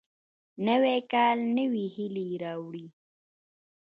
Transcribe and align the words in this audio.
نوی 0.65 0.97
کال 1.11 1.37
نوې 1.57 1.85
هیلې 1.95 2.25
راوړي 2.43 2.85